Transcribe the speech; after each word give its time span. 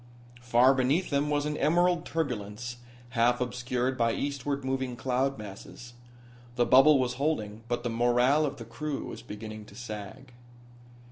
Far 0.41 0.73
beneath 0.73 1.11
them 1.11 1.29
was 1.29 1.45
an 1.45 1.55
emerald 1.57 2.07
turbulence, 2.07 2.77
half 3.09 3.39
obscured 3.39 3.99
by 3.99 4.13
eastward 4.13 4.65
moving 4.65 4.95
cloud 4.95 5.37
masses. 5.37 5.93
The 6.55 6.65
bubble 6.65 6.97
was 6.97 7.13
holding, 7.21 7.61
but 7.67 7.83
the 7.83 7.89
morale 7.91 8.47
of 8.47 8.57
the 8.57 8.65
crew 8.65 9.05
was 9.05 9.21
beginning 9.21 9.65
to 9.65 9.75
sag. 9.75 10.33